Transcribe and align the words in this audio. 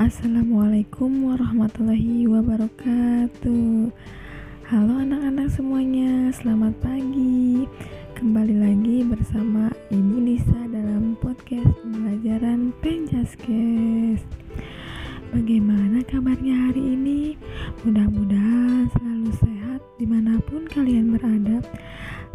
Assalamualaikum 0.00 1.28
warahmatullahi 1.28 2.24
wabarakatuh. 2.24 3.92
Halo 4.64 4.94
anak-anak 4.96 5.52
semuanya, 5.52 6.32
selamat 6.32 6.72
pagi. 6.80 7.68
Kembali 8.16 8.64
lagi 8.64 9.04
bersama 9.04 9.68
Ibu 9.92 10.16
Nisa 10.24 10.56
dalam 10.72 11.20
podcast 11.20 11.76
pembelajaran 11.84 12.72
Penjaskes. 12.80 14.24
Bagaimana 15.36 16.00
kabarnya 16.08 16.72
hari 16.72 16.96
ini? 16.96 17.36
Mudah-mudahan 17.84 18.88
selalu 18.96 19.36
sehat 19.36 19.84
di 20.00 20.08
mana 20.08 20.40
pun 20.48 20.64
kalian 20.64 21.12
berada. 21.12 21.60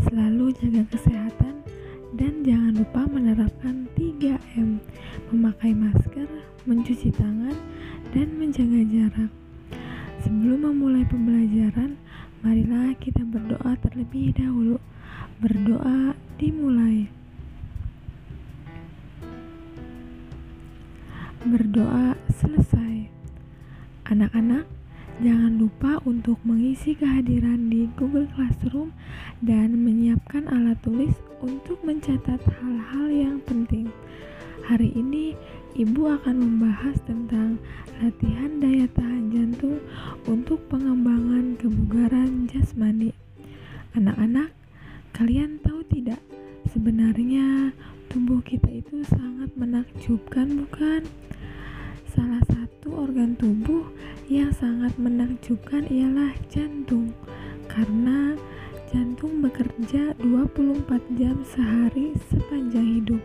Selalu 0.06 0.54
jaga 0.62 0.86
kesehatan 0.94 1.55
dan 2.16 2.48
jangan 2.48 2.80
lupa 2.80 3.04
menerapkan 3.12 3.92
3M 4.00 4.80
Memakai 5.36 5.76
masker, 5.76 6.28
mencuci 6.64 7.12
tangan, 7.12 7.56
dan 8.16 8.40
menjaga 8.40 8.82
jarak. 8.88 9.32
Sebelum 10.24 10.72
memulai 10.72 11.04
pembelajaran, 11.12 12.00
marilah 12.40 12.96
kita 13.04 13.20
berdoa 13.28 13.76
terlebih 13.84 14.32
dahulu. 14.32 14.80
Berdoa 15.44 16.16
dimulai. 16.40 17.12
Berdoa 21.44 22.16
selesai. 22.32 23.12
Anak-anak, 24.08 24.64
jangan 25.24 25.56
lupa 25.56 26.04
untuk 26.04 26.36
mengisi 26.44 26.92
kehadiran 26.92 27.72
di 27.72 27.88
Google 27.96 28.28
Classroom 28.36 28.92
dan 29.40 29.72
menyiapkan 29.80 30.50
alat 30.52 30.76
tulis 30.84 31.16
untuk 31.40 31.80
mencatat 31.88 32.42
hal-hal 32.44 33.08
yang 33.08 33.38
penting. 33.48 33.88
Hari 34.66 34.92
ini 34.98 35.38
Ibu 35.76 36.08
akan 36.08 36.36
membahas 36.40 36.96
tentang 37.04 37.60
latihan 38.00 38.64
daya 38.64 38.88
tahan 38.96 39.28
jantung 39.28 39.84
untuk 40.24 40.64
pengembangan 40.72 41.60
kebugaran 41.60 42.48
jasmani. 42.48 43.12
Anak-anak, 43.92 44.56
kalian 45.12 45.60
tahu 45.60 45.84
tidak? 45.92 46.20
Sebenarnya 46.72 47.76
tubuh 48.08 48.40
kita 48.44 48.72
itu 48.72 49.04
sangat 49.04 49.52
menakjubkan, 49.60 50.64
bukan? 50.64 51.04
Salah 52.16 52.40
satu 52.48 52.65
organ 52.94 53.34
tubuh 53.40 53.90
yang 54.30 54.54
sangat 54.54 54.94
menakjubkan 55.02 55.90
ialah 55.90 56.38
jantung. 56.52 57.10
Karena 57.66 58.38
jantung 58.94 59.42
bekerja 59.42 60.14
24 60.22 60.86
jam 61.18 61.42
sehari 61.48 62.14
sepanjang 62.30 63.02
hidup 63.02 63.24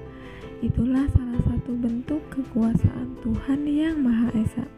Itulah 0.61 1.08
salah 1.16 1.41
satu 1.48 1.72
bentuk 1.72 2.20
kekuasaan 2.28 3.16
Tuhan 3.25 3.64
yang 3.64 4.05
Maha 4.05 4.28
Esa. 4.36 4.69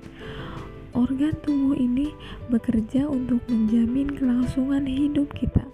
Organ 0.95 1.35
tubuh 1.43 1.75
ini 1.75 2.15
bekerja 2.55 3.11
untuk 3.11 3.43
menjamin 3.51 4.15
kelangsungan 4.15 4.87
hidup 4.87 5.35
kita. 5.35 5.67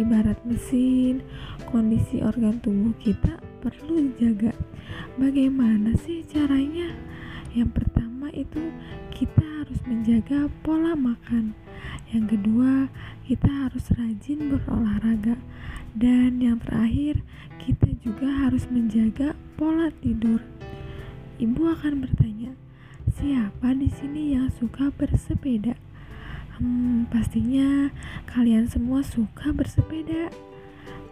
Ibarat 0.00 0.40
mesin, 0.48 1.20
kondisi 1.68 2.24
organ 2.24 2.64
tubuh 2.64 2.96
kita 2.96 3.44
perlu 3.60 4.08
dijaga. 4.08 4.56
Bagaimana 5.20 6.00
sih 6.00 6.24
caranya? 6.24 6.88
Yang 7.52 7.76
pertama 7.76 7.91
itu 8.32 8.72
kita 9.12 9.44
harus 9.62 9.78
menjaga 9.84 10.48
pola 10.64 10.96
makan. 10.96 11.52
Yang 12.12 12.36
kedua, 12.36 12.88
kita 13.28 13.48
harus 13.48 13.84
rajin 13.92 14.52
berolahraga. 14.52 15.36
Dan 15.92 16.40
yang 16.40 16.60
terakhir, 16.64 17.20
kita 17.60 17.92
juga 18.00 18.28
harus 18.28 18.64
menjaga 18.72 19.36
pola 19.60 19.92
tidur. 20.00 20.40
Ibu 21.36 21.62
akan 21.76 22.04
bertanya, 22.04 22.56
siapa 23.12 23.76
di 23.76 23.92
sini 23.92 24.36
yang 24.36 24.48
suka 24.48 24.88
bersepeda? 24.96 25.76
Hmm, 26.56 27.04
pastinya 27.12 27.92
kalian 28.28 28.68
semua 28.68 29.04
suka 29.04 29.52
bersepeda. 29.52 30.32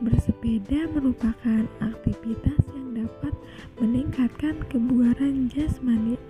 Bersepeda 0.00 0.88
merupakan 0.96 1.68
aktivitas 1.84 2.60
yang 2.72 2.79
dapat 3.00 3.32
meningkatkan 3.80 4.60
kebugaran 4.68 5.48
jasmani 5.48 6.20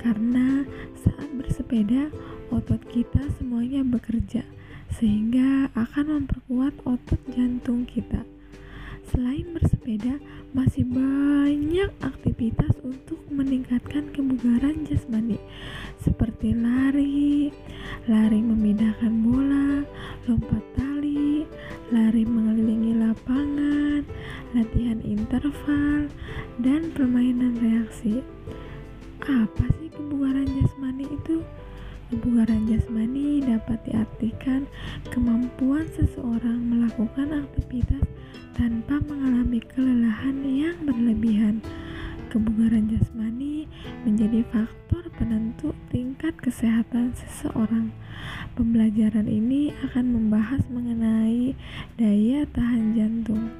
karena 0.00 0.64
saat 1.04 1.28
bersepeda 1.36 2.08
otot 2.48 2.80
kita 2.88 3.20
semuanya 3.36 3.84
bekerja 3.84 4.40
sehingga 4.96 5.68
akan 5.76 6.24
memperkuat 6.24 6.72
otot 6.86 7.20
jantung 7.34 7.84
kita. 7.84 8.24
Selain 9.12 9.44
bersepeda, 9.52 10.16
masih 10.56 10.88
banyak 10.88 11.92
aktivitas 12.00 12.72
untuk 12.80 13.20
meningkatkan 13.28 14.08
kebugaran 14.16 14.88
jasmani, 14.88 15.36
seperti 16.00 16.56
lari, 16.56 17.52
lari 18.08 18.40
memindahkan 18.40 19.12
bola, 19.22 19.84
lompat 20.24 20.64
tali, 20.72 21.44
lari 21.92 22.24
mengelilingi 22.24 22.96
lapangan, 22.96 24.02
latihan 24.54 25.02
interval, 25.02 26.06
dan 26.62 26.94
permainan 26.94 27.58
reaksi. 27.58 28.22
Apa 29.26 29.66
sih 29.82 29.90
kebugaran 29.90 30.46
jasmani 30.46 31.10
itu? 31.10 31.42
Kebugaran 32.14 32.70
jasmani 32.70 33.42
dapat 33.42 33.82
diartikan 33.90 34.70
kemampuan 35.10 35.88
seseorang 35.98 36.62
melakukan 36.62 37.42
aktivitas 37.42 38.06
tanpa 38.54 39.02
mengalami 39.10 39.58
kelelahan 39.58 40.38
yang 40.46 40.78
berlebihan. 40.86 41.58
Kebugaran 42.30 42.90
jasmani 42.90 43.66
menjadi 44.06 44.46
faktor 44.50 45.06
penentu 45.18 45.74
tingkat 45.90 46.34
kesehatan 46.38 47.14
seseorang. 47.14 47.90
Pembelajaran 48.54 49.26
ini 49.26 49.74
akan 49.86 50.14
membahas 50.14 50.62
mengenai 50.70 51.54
daya 51.98 52.46
tahan 52.54 52.94
jantung. 52.94 53.50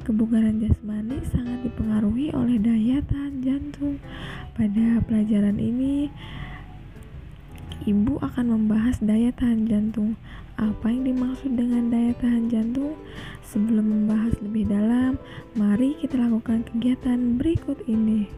Kebugaran 0.00 0.64
jasmani 0.64 1.20
sangat 1.28 1.60
dipengaruhi 1.60 2.32
oleh 2.32 2.56
daya 2.56 3.04
tahan 3.04 3.44
jantung. 3.44 4.00
Pada 4.56 5.04
pelajaran 5.04 5.60
ini, 5.60 6.08
Ibu 7.80 8.20
akan 8.20 8.46
membahas 8.48 9.00
daya 9.00 9.32
tahan 9.32 9.64
jantung. 9.68 10.16
Apa 10.60 10.92
yang 10.92 11.08
dimaksud 11.08 11.56
dengan 11.56 11.88
daya 11.88 12.12
tahan 12.16 12.52
jantung? 12.52 12.96
Sebelum 13.44 13.84
membahas 13.88 14.36
lebih 14.44 14.68
dalam, 14.68 15.16
mari 15.56 15.96
kita 15.96 16.16
lakukan 16.20 16.64
kegiatan 16.68 17.40
berikut 17.40 17.80
ini. 17.84 18.28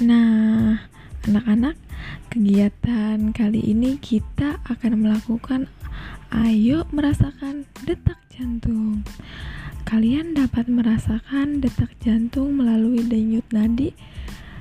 Nah, 0.00 0.80
anak-anak, 1.28 1.76
Kegiatan 2.30 3.34
kali 3.34 3.58
ini 3.74 3.98
kita 3.98 4.62
akan 4.70 5.02
melakukan 5.02 5.66
ayo 6.30 6.86
merasakan 6.94 7.66
detak 7.82 8.22
jantung. 8.30 9.02
Kalian 9.82 10.38
dapat 10.38 10.70
merasakan 10.70 11.58
detak 11.58 11.90
jantung 11.98 12.54
melalui 12.54 13.02
denyut 13.02 13.42
nadi 13.50 13.90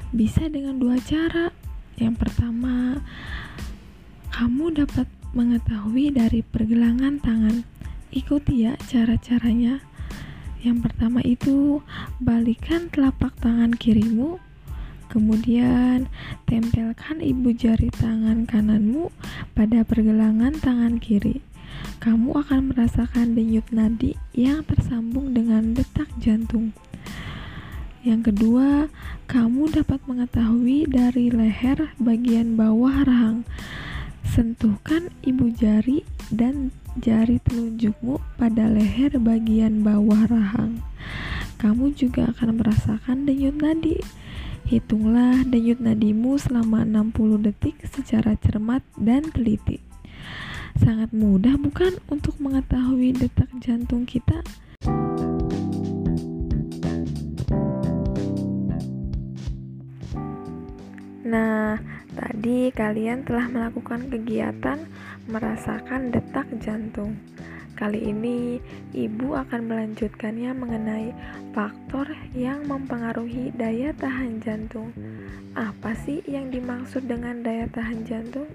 bisa 0.09 0.49
dengan 0.49 0.81
dua 0.81 0.97
cara. 0.97 1.53
Yang 2.01 2.25
pertama, 2.25 3.05
kamu 4.33 4.73
dapat 4.73 5.05
mengetahui 5.37 6.09
dari 6.09 6.41
pergelangan 6.41 7.21
tangan. 7.21 7.61
Ikuti 8.09 8.65
ya 8.65 8.73
cara-caranya. 8.89 9.77
Yang 10.65 10.89
pertama 10.89 11.21
itu, 11.21 11.85
balikan 12.17 12.89
telapak 12.89 13.37
tangan 13.37 13.77
kirimu 13.77 14.48
Kemudian, 15.09 16.05
tempelkan 16.45 17.17
ibu 17.17 17.49
jari 17.49 17.89
tangan 17.89 18.45
kananmu 18.45 19.09
pada 19.57 19.81
pergelangan 19.81 20.53
tangan 20.61 21.01
kiri. 21.01 21.41
Kamu 21.97 22.37
akan 22.37 22.69
merasakan 22.69 23.33
denyut 23.33 23.65
nadi 23.73 24.13
yang 24.37 24.61
tersambung 24.69 25.33
dengan 25.33 25.73
detak 25.73 26.05
jantung. 26.21 26.77
Yang 28.05 28.31
kedua, 28.31 28.87
kamu 29.25 29.73
dapat 29.81 29.97
mengetahui 30.05 30.85
dari 30.85 31.33
leher 31.33 31.89
bagian 31.97 32.53
bawah 32.53 33.01
rahang. 33.01 33.49
Sentuhkan 34.29 35.09
ibu 35.25 35.49
jari 35.49 36.05
dan 36.29 36.69
jari 37.01 37.41
telunjukmu 37.49 38.21
pada 38.37 38.69
leher 38.69 39.17
bagian 39.17 39.81
bawah 39.81 40.29
rahang. 40.29 40.85
Kamu 41.57 41.97
juga 41.97 42.31
akan 42.31 42.61
merasakan 42.61 43.25
denyut 43.27 43.57
nadi 43.59 43.99
Hitunglah 44.69 45.49
denyut 45.49 45.81
nadimu 45.81 46.37
selama 46.37 46.85
60 46.85 47.41
detik 47.41 47.81
secara 47.89 48.37
cermat 48.37 48.85
dan 49.01 49.25
teliti. 49.33 49.81
Sangat 50.77 51.09
mudah 51.09 51.57
bukan 51.57 51.97
untuk 52.05 52.37
mengetahui 52.37 53.17
detak 53.17 53.49
jantung 53.65 54.05
kita? 54.05 54.45
Nah, 61.25 61.81
Tadi 62.19 62.67
kalian 62.75 63.23
telah 63.23 63.47
melakukan 63.47 64.11
kegiatan 64.11 64.83
merasakan 65.31 66.11
detak 66.11 66.51
jantung. 66.59 67.15
Kali 67.79 68.11
ini 68.11 68.59
ibu 68.91 69.39
akan 69.39 69.71
melanjutkannya 69.71 70.51
mengenai 70.51 71.15
faktor 71.49 72.05
yang 72.37 72.69
mempengaruhi 72.69 73.49
daya 73.57 73.89
tahan 73.97 74.37
jantung. 74.41 74.93
Apa 75.57 75.97
sih 75.97 76.21
yang 76.29 76.53
dimaksud 76.53 77.09
dengan 77.09 77.41
daya 77.41 77.65
tahan 77.73 78.05
jantung? 78.05 78.49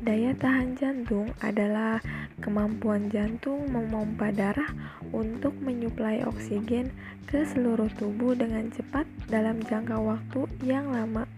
Daya 0.00 0.32
tahan 0.38 0.78
jantung 0.78 1.34
adalah 1.44 2.00
kemampuan 2.40 3.12
jantung 3.12 3.68
memompa 3.68 4.32
darah 4.32 4.72
untuk 5.12 5.52
menyuplai 5.60 6.24
oksigen 6.24 6.88
ke 7.28 7.44
seluruh 7.44 7.90
tubuh 7.98 8.32
dengan 8.32 8.72
cepat 8.72 9.04
dalam 9.28 9.60
jangka 9.60 9.98
waktu 10.00 10.46
yang 10.64 10.88
lama. 10.94 11.28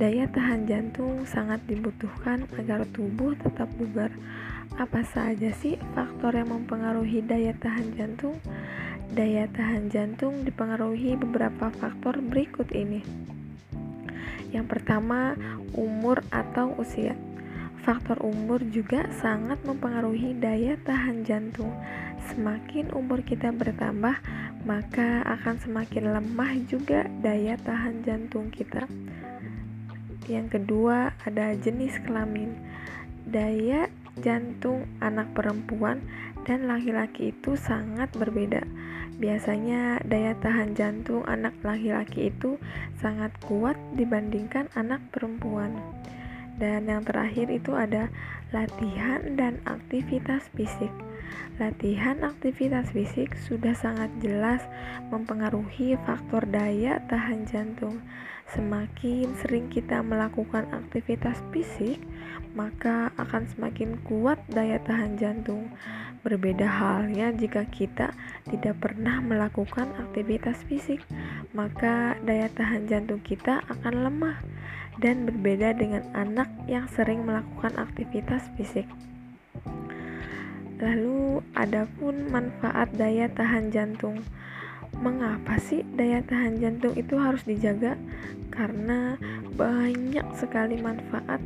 Daya 0.00 0.24
tahan 0.32 0.64
jantung 0.64 1.28
sangat 1.28 1.60
dibutuhkan 1.68 2.48
agar 2.56 2.88
tubuh 2.96 3.36
tetap 3.36 3.68
bugar. 3.76 4.08
Apa 4.74 5.04
saja 5.06 5.52
sih 5.54 5.76
faktor 5.92 6.34
yang 6.34 6.50
mempengaruhi 6.50 7.20
daya 7.22 7.52
tahan 7.60 7.92
jantung? 7.94 8.40
Daya 9.12 9.44
tahan 9.52 9.92
jantung 9.92 10.48
dipengaruhi 10.48 11.20
beberapa 11.20 11.68
faktor 11.68 12.24
berikut 12.24 12.72
ini. 12.72 13.04
Yang 14.54 14.66
pertama, 14.78 15.36
umur 15.76 16.24
atau 16.30 16.72
usia. 16.80 17.18
Faktor 17.84 18.16
umur 18.24 18.64
juga 18.72 19.04
sangat 19.20 19.60
mempengaruhi 19.68 20.32
daya 20.40 20.80
tahan 20.88 21.26
jantung. 21.28 21.68
Semakin 22.32 22.88
umur 22.96 23.20
kita 23.20 23.52
bertambah, 23.52 24.16
maka 24.64 25.20
akan 25.28 25.60
semakin 25.60 26.16
lemah 26.16 26.56
juga 26.64 27.04
daya 27.20 27.60
tahan 27.60 28.00
jantung 28.08 28.48
kita. 28.48 28.88
Yang 30.24 30.56
kedua, 30.56 31.12
ada 31.28 31.52
jenis 31.52 32.00
kelamin. 32.08 32.56
Daya 33.28 33.92
jantung 34.22 34.88
anak 35.04 35.36
perempuan 35.36 36.00
dan 36.48 36.64
laki-laki 36.64 37.36
itu 37.36 37.58
sangat 37.58 38.08
berbeda. 38.16 38.64
Biasanya 39.14 40.02
daya 40.02 40.34
tahan 40.42 40.74
jantung 40.74 41.22
anak 41.30 41.54
laki-laki 41.62 42.34
itu 42.34 42.58
sangat 42.98 43.30
kuat 43.46 43.78
dibandingkan 43.94 44.66
anak 44.74 44.98
perempuan. 45.14 45.78
Dan 46.58 46.86
yang 46.86 47.02
terakhir 47.06 47.50
itu 47.50 47.74
ada 47.74 48.10
latihan 48.54 49.34
dan 49.34 49.58
aktivitas 49.66 50.46
fisik. 50.54 50.90
Latihan 51.58 52.22
aktivitas 52.26 52.90
fisik 52.90 53.38
sudah 53.46 53.74
sangat 53.78 54.10
jelas 54.18 54.62
mempengaruhi 55.14 55.94
faktor 56.02 56.42
daya 56.50 56.98
tahan 57.06 57.46
jantung. 57.46 58.02
Semakin 58.50 59.30
sering 59.38 59.70
kita 59.70 60.02
melakukan 60.02 60.66
aktivitas 60.74 61.38
fisik, 61.54 62.02
maka 62.54 63.10
akan 63.18 63.50
semakin 63.50 63.98
kuat 64.06 64.38
daya 64.48 64.78
tahan 64.80 65.18
jantung. 65.18 65.68
Berbeda 66.24 66.64
halnya 66.64 67.34
jika 67.36 67.68
kita 67.68 68.16
tidak 68.48 68.80
pernah 68.80 69.20
melakukan 69.20 69.92
aktivitas 70.00 70.56
fisik, 70.64 71.04
maka 71.52 72.16
daya 72.24 72.48
tahan 72.48 72.88
jantung 72.88 73.20
kita 73.20 73.60
akan 73.68 74.08
lemah 74.08 74.38
dan 75.02 75.26
berbeda 75.26 75.74
dengan 75.76 76.06
anak 76.14 76.48
yang 76.70 76.86
sering 76.88 77.26
melakukan 77.26 77.74
aktivitas 77.76 78.46
fisik. 78.56 78.86
Lalu, 80.78 81.44
adapun 81.54 82.28
manfaat 82.30 82.90
daya 82.94 83.30
tahan 83.30 83.70
jantung. 83.70 84.22
Mengapa 84.94 85.58
sih 85.58 85.82
daya 85.98 86.22
tahan 86.22 86.62
jantung 86.62 86.94
itu 86.94 87.18
harus 87.18 87.42
dijaga? 87.42 87.98
Karena 88.54 89.18
banyak 89.54 90.26
sekali 90.38 90.78
manfaat 90.78 91.42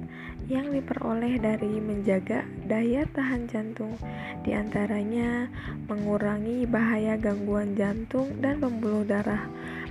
yang 0.49 0.73
diperoleh 0.73 1.37
dari 1.37 1.77
menjaga 1.77 2.43
daya 2.65 3.05
tahan 3.13 3.45
jantung. 3.53 3.93
Di 4.41 4.57
antaranya 4.57 5.53
mengurangi 5.87 6.65
bahaya 6.65 7.21
gangguan 7.21 7.77
jantung 7.77 8.41
dan 8.41 8.57
pembuluh 8.57 9.05
darah, 9.05 9.45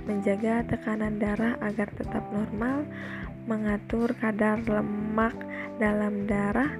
menjaga 0.04 0.66
tekanan 0.66 1.22
darah 1.22 1.54
agar 1.62 1.86
tetap 1.94 2.26
normal, 2.34 2.82
mengatur 3.46 4.10
kadar 4.18 4.58
lemak 4.66 5.38
dalam 5.78 6.26
darah, 6.26 6.74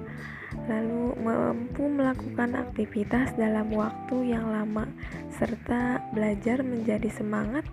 lalu 0.67 1.15
mampu 1.23 1.87
melakukan 1.87 2.59
aktivitas 2.59 3.31
dalam 3.39 3.71
waktu 3.71 4.35
yang 4.35 4.51
lama, 4.51 4.91
serta 5.39 6.03
belajar 6.11 6.59
menjadi 6.67 7.07
semangat 7.15 7.63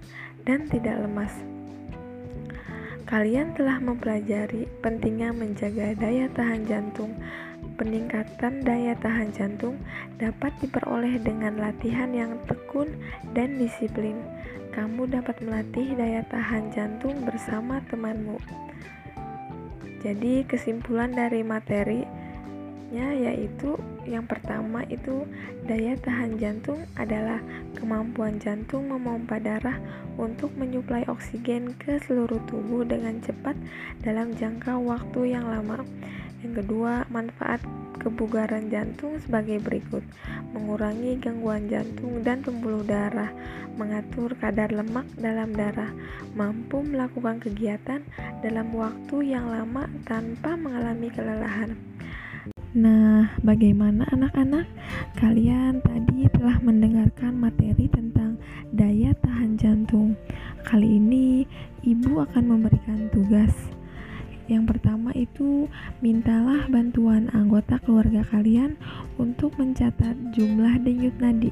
dan 0.46 0.70
tidak 0.70 1.02
lemas. 1.02 1.55
Kalian 3.06 3.54
telah 3.54 3.78
mempelajari 3.78 4.66
pentingnya 4.82 5.30
menjaga 5.30 5.94
daya 5.94 6.26
tahan 6.34 6.66
jantung. 6.66 7.14
Peningkatan 7.78 8.66
daya 8.66 8.98
tahan 8.98 9.30
jantung 9.30 9.78
dapat 10.18 10.50
diperoleh 10.58 11.22
dengan 11.22 11.54
latihan 11.54 12.10
yang 12.10 12.34
tekun 12.50 12.90
dan 13.30 13.62
disiplin. 13.62 14.18
Kamu 14.74 15.06
dapat 15.06 15.38
melatih 15.38 15.94
daya 15.94 16.26
tahan 16.26 16.74
jantung 16.74 17.22
bersama 17.22 17.78
temanmu. 17.86 18.42
Jadi 20.02 20.42
kesimpulan 20.42 21.14
dari 21.14 21.46
yaitu 22.94 23.74
yang 24.06 24.22
pertama 24.30 24.86
itu 24.86 25.26
daya 25.66 25.98
tahan 25.98 26.38
jantung 26.38 26.86
adalah 26.94 27.42
kemampuan 27.74 28.38
jantung 28.38 28.86
memompa 28.86 29.42
darah 29.42 29.74
untuk 30.14 30.54
menyuplai 30.54 31.02
oksigen 31.10 31.74
ke 31.76 31.98
seluruh 32.06 32.38
tubuh 32.46 32.86
dengan 32.86 33.18
cepat 33.18 33.58
dalam 34.06 34.32
jangka 34.38 34.78
waktu 34.78 35.34
yang 35.34 35.50
lama. 35.50 35.82
Yang 36.44 36.62
kedua, 36.62 37.02
manfaat 37.10 37.58
kebugaran 37.98 38.70
jantung 38.70 39.18
sebagai 39.18 39.58
berikut: 39.58 40.04
mengurangi 40.54 41.18
gangguan 41.18 41.66
jantung 41.66 42.22
dan 42.22 42.38
pembuluh 42.38 42.86
darah, 42.86 43.34
mengatur 43.74 44.30
kadar 44.38 44.70
lemak 44.70 45.10
dalam 45.18 45.50
darah, 45.52 45.90
mampu 46.38 46.86
melakukan 46.86 47.42
kegiatan 47.42 48.06
dalam 48.46 48.70
waktu 48.70 49.34
yang 49.34 49.50
lama 49.50 49.90
tanpa 50.06 50.54
mengalami 50.54 51.10
kelelahan. 51.10 51.95
Nah, 52.76 53.32
bagaimana 53.40 54.04
anak-anak? 54.12 54.68
Kalian 55.16 55.80
tadi 55.80 56.28
telah 56.28 56.60
mendengarkan 56.60 57.32
materi 57.32 57.88
tentang 57.88 58.36
daya 58.68 59.16
tahan 59.24 59.56
jantung. 59.56 60.12
Kali 60.60 61.00
ini, 61.00 61.48
ibu 61.80 62.20
akan 62.20 62.44
memberikan 62.44 63.08
tugas. 63.16 63.56
Yang 64.44 64.76
pertama 64.76 65.08
itu, 65.16 65.72
mintalah 66.04 66.68
bantuan 66.68 67.32
anggota 67.32 67.80
keluarga 67.80 68.20
kalian 68.28 68.76
untuk 69.16 69.56
mencatat 69.56 70.36
jumlah 70.36 70.76
denyut 70.84 71.16
nadi 71.16 71.48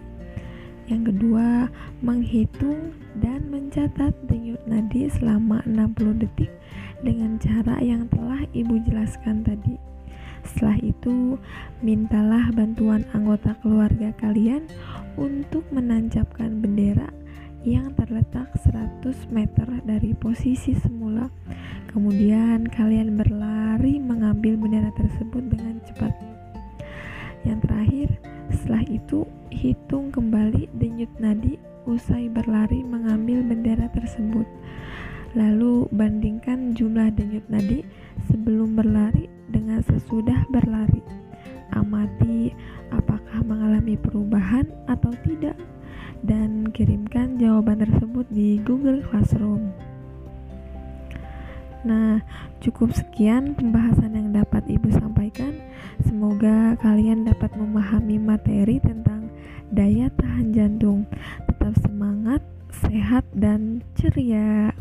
yang 0.85 1.01
kedua, 1.09 1.73
menghitung 2.05 2.93
dan 3.17 3.49
mencatat 3.49 4.13
denyut 4.29 4.61
nadi 4.69 5.09
selama 5.09 5.65
60 5.65 6.21
detik 6.21 6.53
dengan 7.01 7.41
cara 7.41 7.81
yang 7.81 8.05
telah 8.13 8.45
Ibu 8.53 8.85
jelaskan 8.85 9.41
tadi. 9.41 9.94
Setelah 10.45 10.79
itu, 10.85 11.41
mintalah 11.81 12.53
bantuan 12.53 13.09
anggota 13.17 13.57
keluarga 13.65 14.13
kalian 14.21 14.69
untuk 15.17 15.65
menancapkan 15.73 16.61
bendera 16.61 17.09
yang 17.65 17.97
terletak 17.97 18.53
100 18.61 19.33
meter 19.33 19.65
dari 19.89 20.13
posisi 20.13 20.77
semula. 20.77 21.33
Kemudian 21.89 22.69
kalian 22.69 23.17
berlari 23.17 23.97
mengambil 23.97 24.61
bendera 24.61 24.93
tersebut 24.93 25.49
dengan 25.49 25.81
cepat. 25.89 26.13
Yang 27.49 27.59
terakhir, 27.65 28.09
setelah 28.53 28.85
itu 28.85 29.25
hitung 29.49 30.13
kembali 30.13 30.69
denyut 30.77 31.13
nadi 31.17 31.57
usai 31.89 32.29
berlari 32.29 32.85
mengambil 32.85 33.41
bendera 33.45 33.89
tersebut. 33.93 34.45
Lalu 35.33 35.89
bandingkan 35.91 36.77
jumlah 36.77 37.11
denyut 37.17 37.45
nadi 37.49 37.81
sebelum 38.29 38.77
berlari 38.77 39.27
dengan 39.49 39.81
sesudah 39.85 40.47
berlari. 40.49 41.03
Amati 41.75 42.55
apakah 42.95 43.43
mengalami 43.43 43.99
perubahan 43.99 44.69
atau 44.87 45.11
tidak 45.27 45.59
dan 46.25 46.71
kirimkan 46.73 47.37
jawaban 47.37 47.85
tersebut 47.85 48.25
di 48.33 48.57
Google 48.65 49.05
Classroom. 49.05 49.75
Nah, 51.85 52.25
cukup 52.65 52.97
sekian 52.97 53.53
pembahasan 53.53 54.17
yang 54.17 54.33
dapat 54.33 54.65
Ibu 54.65 54.89
sampaikan. 54.97 55.61
Semoga 56.01 56.81
kalian 56.81 57.29
dapat 57.29 57.53
memahami 57.61 58.17
materi 58.17 58.81
tentang 58.81 59.29
daya 59.69 60.09
tahan 60.17 60.57
jantung. 60.57 61.05
Tetap 61.45 61.77
semangat, 61.85 62.41
sehat, 62.73 63.29
dan 63.37 63.85
ceria. 64.01 64.73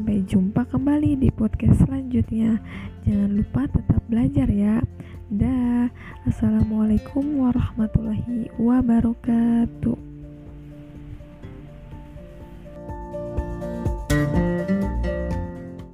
Sampai 0.00 0.24
jumpa 0.24 0.64
kembali 0.64 1.20
di 1.20 1.28
podcast 1.28 1.84
selanjutnya. 1.84 2.56
Jangan 3.04 3.36
lupa 3.36 3.68
tetap 3.68 4.00
belajar 4.08 4.48
ya. 4.48 4.80
Dah, 5.28 5.92
assalamualaikum 6.24 7.36
warahmatullahi 7.36 8.48
wabarakatuh. 8.56 10.09